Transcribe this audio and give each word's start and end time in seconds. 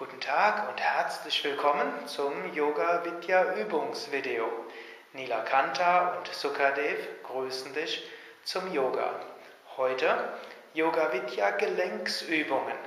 Guten 0.00 0.18
Tag 0.18 0.66
und 0.70 0.80
herzlich 0.80 1.44
willkommen 1.44 1.92
zum 2.06 2.54
Yoga 2.54 3.04
Vidya 3.04 3.52
Übungsvideo. 3.56 4.48
Nila 5.12 5.40
Kanta 5.40 6.16
und 6.16 6.26
Sukadev 6.34 7.06
grüßen 7.22 7.74
dich 7.74 8.08
zum 8.42 8.72
Yoga. 8.72 9.10
Heute 9.76 10.32
Yoga 10.72 11.12
Vidya 11.12 11.50
Gelenksübungen. 11.50 12.78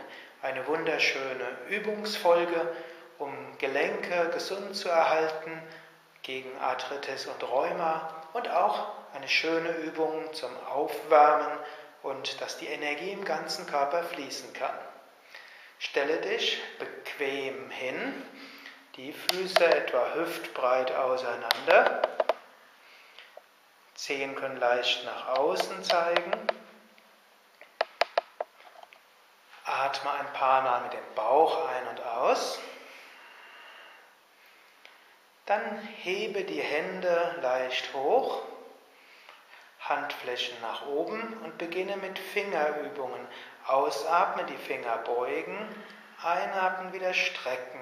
Eine 0.41 0.65
wunderschöne 0.65 1.45
Übungsfolge, 1.69 2.73
um 3.19 3.31
Gelenke 3.59 4.31
gesund 4.33 4.75
zu 4.75 4.89
erhalten 4.89 5.61
gegen 6.23 6.49
Arthritis 6.57 7.27
und 7.27 7.47
Rheuma 7.47 8.09
und 8.33 8.49
auch 8.49 8.87
eine 9.13 9.27
schöne 9.27 9.69
Übung 9.69 10.33
zum 10.33 10.49
Aufwärmen 10.67 11.59
und 12.01 12.41
dass 12.41 12.57
die 12.57 12.69
Energie 12.69 13.11
im 13.11 13.23
ganzen 13.23 13.67
Körper 13.67 14.01
fließen 14.01 14.51
kann. 14.53 14.73
Stelle 15.79 16.17
dich 16.17 16.61
bequem 16.79 17.69
hin, 17.69 18.23
die 18.95 19.13
Füße 19.13 19.65
etwa 19.65 20.13
hüftbreit 20.13 20.91
auseinander. 20.91 22.01
Zehen 23.95 24.35
können 24.35 24.57
leicht 24.57 25.05
nach 25.05 25.37
außen 25.37 25.83
zeigen. 25.83 26.31
Atme 29.65 30.11
ein 30.11 30.33
paar 30.33 30.61
Mal 30.61 30.81
mit 30.81 30.93
dem 30.93 31.15
Bauch 31.15 31.67
ein 31.67 31.87
und 31.87 32.01
aus. 32.01 32.59
Dann 35.45 35.77
hebe 36.03 36.43
die 36.43 36.61
Hände 36.61 37.39
leicht 37.41 37.93
hoch, 37.93 38.43
Handflächen 39.89 40.55
nach 40.61 40.85
oben 40.85 41.21
und 41.43 41.57
beginne 41.57 41.97
mit 41.97 42.17
Fingerübungen. 42.17 43.27
Ausatmen, 43.67 44.45
die 44.47 44.57
Finger 44.57 44.97
beugen, 44.99 45.57
einatmen, 46.21 46.93
wieder 46.93 47.13
strecken, 47.13 47.79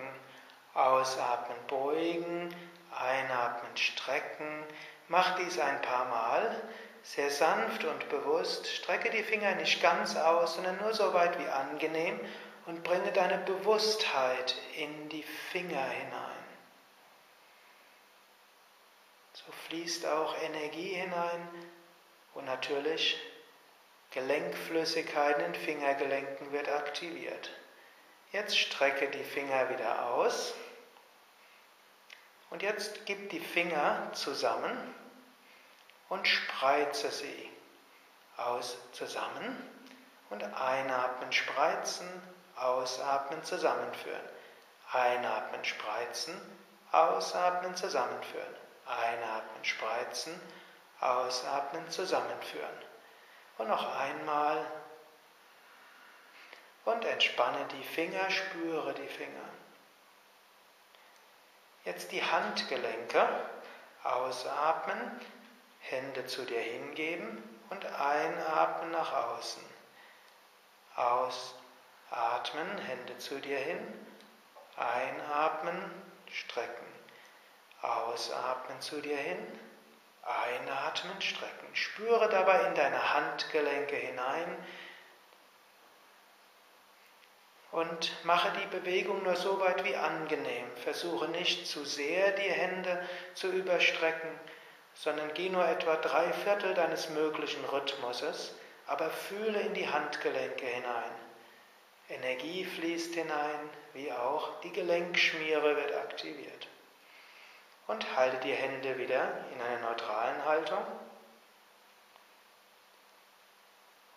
ausatmen, 0.73 1.57
beugen, 1.67 2.55
einatmen, 2.97 3.75
strecken. 3.77 4.63
Mach 5.07 5.35
dies 5.35 5.59
ein 5.59 5.81
paar 5.81 6.05
Mal, 6.05 6.61
sehr 7.03 7.29
sanft 7.29 7.83
und 7.83 8.09
bewusst. 8.09 8.67
Strecke 8.67 9.09
die 9.09 9.23
Finger 9.23 9.55
nicht 9.55 9.81
ganz 9.81 10.15
aus, 10.15 10.55
sondern 10.55 10.77
nur 10.77 10.93
so 10.93 11.13
weit 11.13 11.37
wie 11.39 11.47
angenehm 11.47 12.19
und 12.65 12.83
bringe 12.83 13.11
deine 13.11 13.39
Bewusstheit 13.39 14.55
in 14.75 15.09
die 15.09 15.23
Finger 15.23 15.83
hinein. 15.83 16.31
So 19.33 19.51
fließt 19.67 20.05
auch 20.05 20.35
Energie 20.43 20.93
hinein 20.93 21.49
und 22.33 22.45
natürlich 22.45 23.19
Gelenkflüssigkeit 24.11 25.37
in 25.39 25.53
den 25.53 25.55
Fingergelenken 25.55 26.51
wird 26.51 26.69
aktiviert. 26.69 27.49
Jetzt 28.31 28.57
strecke 28.57 29.09
die 29.09 29.23
Finger 29.23 29.69
wieder 29.69 30.05
aus. 30.11 30.53
Und 32.49 32.61
jetzt 32.61 33.05
gib 33.05 33.29
die 33.29 33.39
Finger 33.39 34.09
zusammen 34.13 34.93
und 36.09 36.27
spreize 36.27 37.09
sie. 37.09 37.49
Aus 38.37 38.77
zusammen 38.91 39.55
und 40.29 40.43
einatmen, 40.43 41.31
spreizen, 41.31 42.07
ausatmen, 42.55 43.43
zusammenführen. 43.43 44.29
Einatmen, 44.91 45.63
spreizen, 45.63 46.35
ausatmen, 46.91 47.75
zusammenführen. 47.75 48.55
Einatmen, 48.85 49.63
spreizen, 49.63 50.39
ausatmen, 51.01 51.89
zusammenführen. 51.89 52.77
Und 53.57 53.67
noch 53.67 53.95
einmal. 53.97 54.65
Und 56.85 57.03
entspanne 57.05 57.65
die 57.73 57.83
Finger, 57.83 58.29
spüre 58.29 58.93
die 58.93 59.07
Finger. 59.07 59.49
Jetzt 61.83 62.11
die 62.11 62.23
Handgelenke. 62.23 63.27
Ausatmen, 64.03 65.21
Hände 65.81 66.25
zu 66.25 66.43
dir 66.43 66.59
hingeben 66.59 67.59
und 67.69 67.85
einatmen 67.85 68.91
nach 68.91 69.13
außen. 69.13 69.63
Ausatmen, 70.95 72.77
Hände 72.79 73.17
zu 73.19 73.39
dir 73.39 73.59
hin. 73.59 74.07
Einatmen, 74.75 75.79
strecken. 76.31 76.87
Ausatmen 77.81 78.81
zu 78.81 79.01
dir 79.01 79.17
hin. 79.17 79.59
Einatmen, 80.23 81.19
strecken. 81.21 81.67
Spüre 81.73 82.29
dabei 82.29 82.67
in 82.67 82.75
deine 82.75 83.13
Handgelenke 83.13 83.95
hinein 83.95 84.55
und 87.71 88.11
mache 88.25 88.51
die 88.59 88.67
Bewegung 88.67 89.23
nur 89.23 89.35
so 89.35 89.59
weit 89.59 89.83
wie 89.83 89.95
angenehm. 89.95 90.67
Versuche 90.83 91.27
nicht 91.29 91.65
zu 91.65 91.85
sehr 91.85 92.31
die 92.33 92.51
Hände 92.51 93.07
zu 93.33 93.47
überstrecken, 93.51 94.29
sondern 94.93 95.33
geh 95.33 95.49
nur 95.49 95.67
etwa 95.67 95.95
drei 95.95 96.31
Viertel 96.33 96.73
deines 96.73 97.09
möglichen 97.09 97.63
Rhythmuses, 97.65 98.53
aber 98.87 99.09
fühle 99.09 99.61
in 99.61 99.73
die 99.73 99.89
Handgelenke 99.89 100.65
hinein. 100.65 101.15
Energie 102.09 102.65
fließt 102.65 103.15
hinein, 103.15 103.69
wie 103.93 104.11
auch 104.11 104.59
die 104.61 104.71
Gelenkschmiere 104.71 105.77
wird 105.77 105.95
aktiviert 105.95 106.67
und 107.87 108.15
halte 108.15 108.37
die 108.37 108.53
Hände 108.53 108.97
wieder 108.97 109.45
in 109.53 109.61
einer 109.61 109.89
neutralen 109.89 110.45
Haltung. 110.45 110.85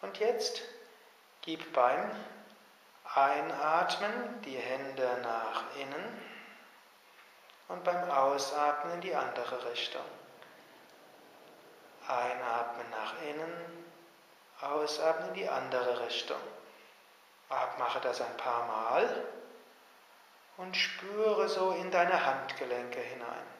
Und 0.03 0.19
jetzt 0.19 0.63
gib 1.43 1.73
beim 1.73 2.11
Einatmen 3.15 4.43
die 4.43 4.57
Hände 4.57 5.19
nach 5.23 5.63
innen 5.77 6.23
und 7.69 7.85
beim 7.85 8.11
Ausatmen 8.11 8.95
in 8.95 9.01
die 9.01 9.15
andere 9.15 9.71
Richtung. 9.71 10.05
Einatmen 12.07 12.91
nach 12.91 13.23
innen, 13.23 13.85
ausatmen 14.61 15.29
in 15.29 15.35
die 15.35 15.49
andere 15.49 16.01
Richtung. 16.07 16.41
Mache 17.79 18.01
das 18.01 18.21
ein 18.21 18.37
paar 18.37 18.67
Mal 18.67 19.27
und 20.57 20.77
spüre 20.77 21.49
so 21.49 21.71
in 21.73 21.91
deine 21.91 22.27
Handgelenke 22.27 23.01
hinein. 23.01 23.54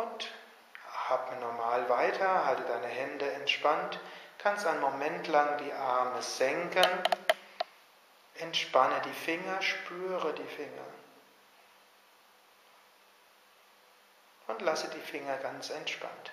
Und 0.00 0.28
atme 1.10 1.36
normal 1.40 1.86
weiter, 1.90 2.46
halte 2.46 2.62
deine 2.62 2.86
Hände 2.86 3.30
entspannt, 3.32 4.00
kannst 4.38 4.64
einen 4.66 4.80
Moment 4.80 5.26
lang 5.28 5.58
die 5.58 5.72
Arme 5.72 6.22
senken, 6.22 6.86
entspanne 8.36 9.02
die 9.04 9.12
Finger, 9.12 9.60
spüre 9.60 10.32
die 10.32 10.54
Finger. 10.56 10.86
Und 14.46 14.62
lasse 14.62 14.88
die 14.88 15.00
Finger 15.00 15.36
ganz 15.36 15.68
entspannt. 15.68 16.32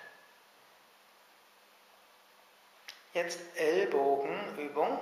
Jetzt 3.12 3.40
Ellbogenübung. 3.56 4.98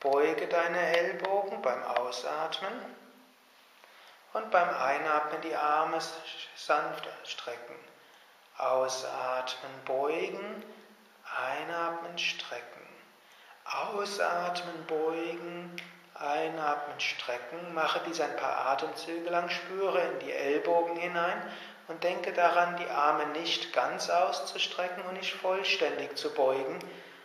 Beuge 0.00 0.46
deine 0.46 0.96
Ellbogen 0.96 1.60
beim 1.60 1.82
Ausatmen. 1.82 3.07
Und 4.32 4.50
beim 4.50 4.68
Einatmen 4.68 5.40
die 5.40 5.54
Arme 5.54 5.98
sanft 6.54 7.08
strecken. 7.24 7.74
Ausatmen, 8.58 9.70
beugen. 9.84 10.64
Einatmen, 11.46 12.18
strecken. 12.18 12.86
Ausatmen, 13.64 14.86
beugen. 14.86 15.76
Einatmen, 16.14 17.00
strecken. 17.00 17.74
Mache 17.74 18.00
dies 18.06 18.20
ein 18.20 18.36
paar 18.36 18.66
Atemzüge 18.66 19.30
lang. 19.30 19.48
Spüre 19.48 20.00
in 20.00 20.18
die 20.20 20.32
Ellbogen 20.32 20.96
hinein 20.96 21.40
und 21.88 22.04
denke 22.04 22.32
daran, 22.32 22.76
die 22.76 22.90
Arme 22.90 23.26
nicht 23.28 23.72
ganz 23.72 24.10
auszustrecken 24.10 25.02
und 25.04 25.14
nicht 25.14 25.34
vollständig 25.34 26.16
zu 26.16 26.32
beugen, 26.34 26.78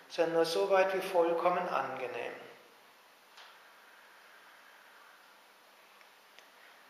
sondern 0.07 0.35
nur 0.35 0.45
so 0.45 0.69
weit 0.69 0.93
wie 0.93 1.01
vollkommen 1.01 1.67
angenehm. 1.69 2.33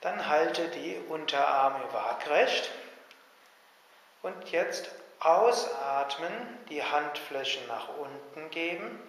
Dann 0.03 0.27
halte 0.27 0.67
die 0.67 0.97
Unterarme 1.07 1.81
waagrecht 1.93 2.69
und 4.21 4.51
jetzt 4.51 4.91
ausatmen, 5.21 6.33
die 6.67 6.83
Handflächen 6.83 7.65
nach 7.67 7.87
unten 7.97 8.49
geben 8.49 8.99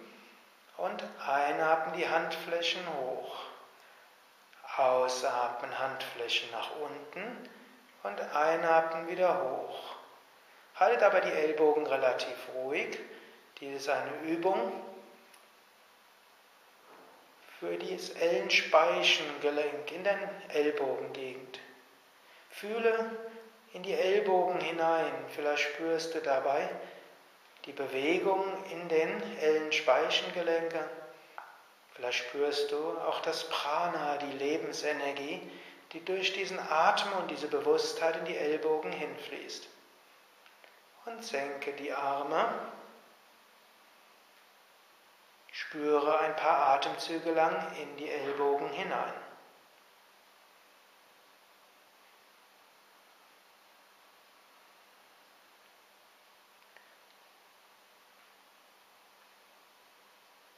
und 0.77 1.03
einatmen, 1.27 1.97
die 1.97 2.07
Handflächen 2.07 2.81
hoch. 2.97 3.35
Ausatmen, 4.77 5.77
Handflächen 5.77 6.49
nach 6.51 6.71
unten 6.77 7.49
und 8.03 8.21
einatmen 8.33 9.09
wieder 9.09 9.43
hoch. 9.43 9.95
Haltet 10.79 11.03
aber 11.03 11.19
die 11.19 11.31
Ellbogen 11.31 11.85
relativ 11.87 12.37
ruhig. 12.53 12.97
Dies 13.59 13.81
ist 13.81 13.89
eine 13.89 14.11
Übung 14.21 14.71
Spür 17.65 17.77
dieses 17.77 18.11
Ellenspeichengelenk 18.11 19.91
in 19.91 20.03
den 20.03 20.19
Ellbogengegend. 20.49 21.59
Fühle 22.51 23.09
in 23.73 23.81
die 23.81 23.93
Ellbogen 23.93 24.59
hinein. 24.59 25.11
Vielleicht 25.29 25.63
spürst 25.63 26.13
du 26.13 26.19
dabei 26.19 26.69
die 27.65 27.71
Bewegung 27.71 28.45
in 28.71 28.87
den 28.87 29.37
Ellenspeichengelenken. 29.39 30.83
Vielleicht 31.93 32.25
spürst 32.25 32.71
du 32.71 32.99
auch 32.99 33.21
das 33.21 33.49
Prana, 33.49 34.17
die 34.17 34.37
Lebensenergie, 34.37 35.41
die 35.93 36.05
durch 36.05 36.33
diesen 36.33 36.59
Atem 36.59 37.13
und 37.13 37.31
diese 37.31 37.47
Bewusstheit 37.47 38.17
in 38.17 38.25
die 38.25 38.37
Ellbogen 38.37 38.91
hinfließt. 38.91 39.67
Und 41.07 41.23
senke 41.23 41.71
die 41.73 41.91
Arme. 41.91 42.47
Spüre 45.57 46.19
ein 46.19 46.35
paar 46.35 46.67
Atemzüge 46.73 47.31
lang 47.31 47.55
in 47.77 47.95
die 47.95 48.09
Ellbogen 48.09 48.67
hinein. 48.71 49.13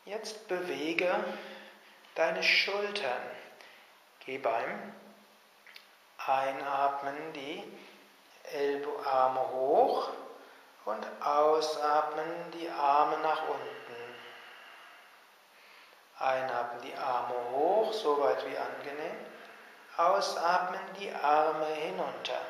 Jetzt 0.06 0.48
bewege 0.48 1.24
deine 2.16 2.42
Schultern. 2.42 3.22
Geh 4.26 4.40
beim 4.40 4.94
Einatmen 6.26 7.34
die 7.34 7.64
Arme 9.06 9.48
hoch 9.52 10.10
und 10.86 11.06
ausatmen 11.24 12.52
die 12.54 12.68
Arme 12.70 13.20
nach 13.20 13.48
unten. 13.48 13.87
Einatmen 16.20 16.82
die 16.82 16.96
Arme 16.96 17.36
hoch, 17.52 17.94
so 17.94 18.20
weit 18.20 18.46
wie 18.46 18.58
angenehm. 18.58 19.18
Ausatmen 19.98 20.80
die 21.00 21.12
Arme 21.14 21.66
hinunter. 21.66 22.42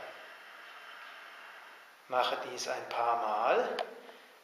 Mache 2.07 2.37
dies 2.49 2.67
ein 2.67 2.89
paar 2.89 3.17
Mal. 3.17 3.77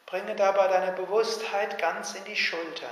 Bringe 0.05 0.35
dabei 0.35 0.67
deine 0.67 0.91
Bewusstheit 0.91 1.79
ganz 1.79 2.13
in 2.15 2.25
die 2.25 2.35
Schultern. 2.35 2.89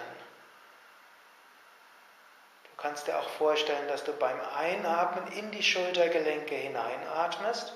Du 2.63 2.81
kannst 2.81 3.07
dir 3.07 3.18
auch 3.19 3.30
vorstellen, 3.30 3.88
dass 3.89 4.04
du 4.04 4.13
beim 4.13 4.39
Einatmen 4.56 5.27
in 5.34 5.51
die 5.51 5.63
Schultergelenke 5.63 6.56
hineinatmest 6.56 7.74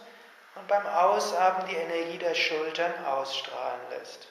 und 0.56 0.68
beim 0.68 0.88
Ausatmen 0.88 1.68
die 1.68 1.75
Energie 1.75 2.18
der 2.18 2.34
Schultern 2.34 3.06
ausstrahlen 3.06 3.81
lässt. 3.90 4.30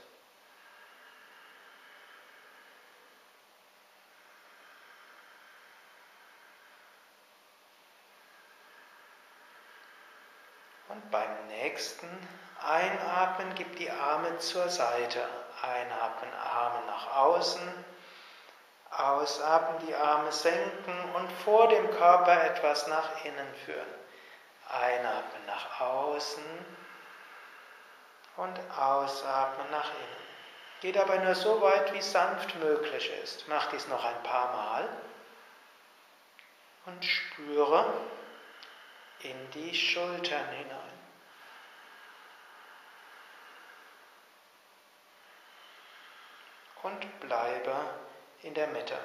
Und 10.94 11.10
beim 11.10 11.46
nächsten 11.48 12.08
Einatmen 12.62 13.52
gib 13.56 13.76
die 13.76 13.90
Arme 13.90 14.38
zur 14.38 14.68
Seite. 14.68 15.26
Einatmen, 15.60 16.32
Arme 16.34 16.86
nach 16.86 17.16
außen. 17.16 17.84
Ausatmen, 18.96 19.88
die 19.88 19.94
Arme 19.94 20.30
senken 20.30 21.14
und 21.14 21.32
vor 21.44 21.66
dem 21.66 21.90
Körper 21.90 22.44
etwas 22.44 22.86
nach 22.86 23.24
innen 23.24 23.54
führen. 23.64 23.94
Einatmen 24.68 25.44
nach 25.46 25.80
außen 25.80 26.44
und 28.36 28.60
ausatmen 28.78 29.70
nach 29.72 29.90
innen. 29.90 30.24
Geh 30.80 30.92
dabei 30.92 31.18
nur 31.18 31.34
so 31.34 31.60
weit, 31.60 31.92
wie 31.92 32.02
sanft 32.02 32.54
möglich 32.56 33.10
ist. 33.24 33.48
Mach 33.48 33.66
dies 33.66 33.88
noch 33.88 34.04
ein 34.04 34.22
paar 34.22 34.52
Mal 34.52 34.88
und 36.86 37.04
spüre 37.04 37.84
in 39.24 39.50
die 39.52 39.74
Schultern 39.74 40.48
hinein. 40.48 40.80
Und 46.82 47.20
bleibe 47.20 47.74
in 48.42 48.52
der 48.52 48.66
Mitte. 48.68 48.98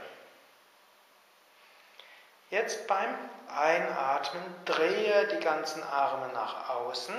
Jetzt 2.50 2.88
beim 2.88 3.16
Einatmen 3.48 4.44
drehe 4.66 5.28
die 5.28 5.40
ganzen 5.40 5.82
Arme 5.84 6.28
nach 6.34 6.70
außen 6.70 7.16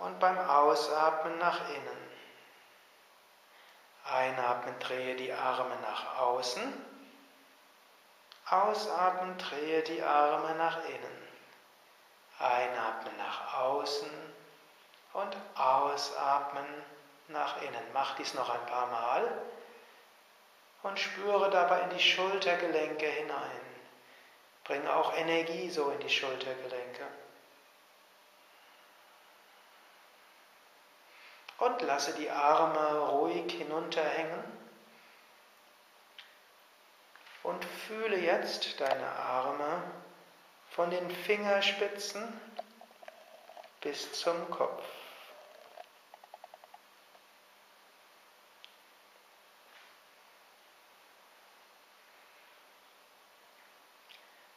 und 0.00 0.20
beim 0.20 0.38
Ausatmen 0.38 1.38
nach 1.38 1.68
innen. 1.70 2.08
Einatmen, 4.04 4.78
drehe 4.80 5.16
die 5.16 5.32
Arme 5.32 5.76
nach 5.80 6.18
außen. 6.18 6.62
Ausatmen, 8.50 9.38
drehe 9.38 9.82
die 9.82 10.02
Arme 10.02 10.54
nach 10.56 10.84
innen. 10.84 11.27
Einatmen 12.38 13.16
nach 13.16 13.58
außen 13.58 14.10
und 15.12 15.36
ausatmen 15.56 16.66
nach 17.28 17.60
innen. 17.62 17.84
Mach 17.92 18.14
dies 18.16 18.34
noch 18.34 18.48
ein 18.48 18.66
paar 18.66 18.86
Mal 18.86 19.42
und 20.82 20.98
spüre 20.98 21.50
dabei 21.50 21.80
in 21.82 21.90
die 21.90 22.00
Schultergelenke 22.02 23.06
hinein. 23.06 23.60
Bringe 24.64 24.94
auch 24.94 25.14
Energie 25.16 25.70
so 25.70 25.90
in 25.90 26.00
die 26.00 26.10
Schultergelenke. 26.10 27.06
Und 31.58 31.82
lasse 31.82 32.14
die 32.14 32.30
Arme 32.30 32.98
ruhig 33.08 33.50
hinunterhängen. 33.52 34.44
Und 37.42 37.64
fühle 37.64 38.18
jetzt 38.18 38.80
deine 38.80 39.08
Arme 39.08 39.82
von 40.70 40.90
den 40.90 41.10
Fingerspitzen 41.10 42.22
bis 43.80 44.12
zum 44.12 44.50
Kopf. 44.50 44.82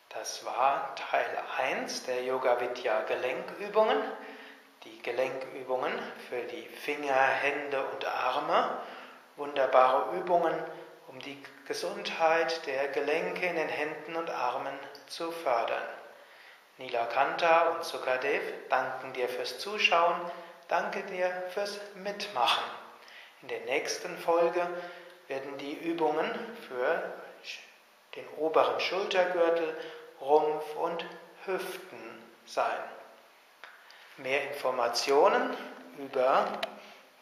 Das 0.09 0.45
war 0.45 0.93
Teil 0.95 1.25
1 1.57 2.03
der 2.03 2.23
Yoga 2.23 2.59
Vidya 2.59 3.01
Gelenkübungen. 3.03 3.97
Die 4.83 5.01
Gelenkübungen 5.01 5.91
für 6.29 6.43
die 6.43 6.67
Finger, 6.67 7.13
Hände 7.13 7.83
und 7.87 8.05
Arme. 8.05 8.81
Wunderbare 9.37 10.15
Übungen, 10.17 10.53
um 11.07 11.17
die 11.19 11.41
Gesundheit 11.65 12.65
der 12.67 12.89
Gelenke 12.89 13.47
in 13.47 13.55
den 13.55 13.69
Händen 13.69 14.15
und 14.15 14.29
Armen 14.29 14.77
zu 15.07 15.31
fördern. 15.31 16.00
Nila 16.81 17.05
Kanta 17.05 17.69
und 17.69 17.83
Sukadev 17.83 18.41
danken 18.67 19.13
dir 19.13 19.29
fürs 19.29 19.59
Zuschauen, 19.59 20.15
danke 20.67 21.03
dir 21.03 21.29
fürs 21.53 21.79
Mitmachen. 21.93 22.63
In 23.43 23.49
der 23.49 23.59
nächsten 23.61 24.17
Folge 24.17 24.67
werden 25.27 25.59
die 25.59 25.73
Übungen 25.73 26.27
für 26.67 27.03
den 28.15 28.27
oberen 28.37 28.79
Schultergürtel 28.79 29.77
Rumpf 30.21 30.75
und 30.75 31.05
Hüften 31.45 32.23
sein. 32.47 32.83
Mehr 34.17 34.49
Informationen 34.49 35.55
über 35.99 36.47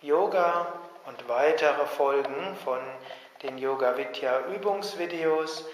Yoga 0.01 0.67
und 1.05 1.27
weitere 1.27 1.86
Folgen 1.86 2.55
von 2.63 2.79
den 3.43 3.57
Yoga 3.57 3.98
Vidya 3.98 4.39
Übungsvideos, 4.55 5.65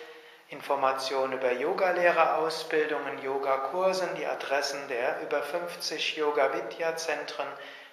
Informationen 0.50 1.34
über 1.34 1.54
Yogalehrerausbildungen, 1.54 3.24
Yogakursen, 3.24 4.10
die 4.16 4.26
Adressen 4.26 4.88
der 4.88 5.22
über 5.22 5.42
50 5.42 6.18
Yoga 6.18 6.54
Vidya 6.54 6.96
Zentren 6.96 7.48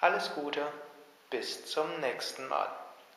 Alles 0.00 0.34
Gute, 0.34 0.66
bis 1.30 1.64
zum 1.66 2.00
nächsten 2.00 2.48
Mal. 2.48 2.68